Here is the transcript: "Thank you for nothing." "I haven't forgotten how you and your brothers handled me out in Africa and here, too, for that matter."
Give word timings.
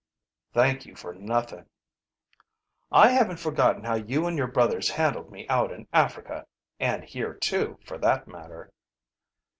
"Thank 0.51 0.87
you 0.87 0.95
for 0.95 1.13
nothing." 1.13 1.67
"I 2.91 3.09
haven't 3.11 3.37
forgotten 3.37 3.83
how 3.83 3.93
you 3.93 4.25
and 4.25 4.35
your 4.35 4.47
brothers 4.47 4.89
handled 4.89 5.31
me 5.31 5.47
out 5.47 5.71
in 5.71 5.87
Africa 5.93 6.47
and 6.79 7.03
here, 7.03 7.35
too, 7.35 7.77
for 7.85 7.99
that 7.99 8.27
matter." 8.27 8.73